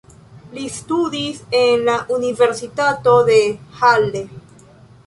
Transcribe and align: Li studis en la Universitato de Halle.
Li 0.53 0.63
studis 0.77 1.43
en 1.59 1.85
la 1.91 1.99
Universitato 2.17 3.17
de 3.31 3.39
Halle. 3.83 4.27